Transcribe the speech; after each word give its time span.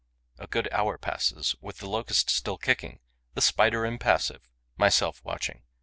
A 0.39 0.47
good 0.47 0.67
hour 0.71 0.97
passes, 0.97 1.53
with 1.61 1.77
the 1.77 1.87
Locust 1.87 2.27
still 2.31 2.57
kicking, 2.57 3.01
the 3.35 3.39
Spider 3.41 3.85
impassive, 3.85 4.49
myself 4.75 5.21
watching. 5.23 5.61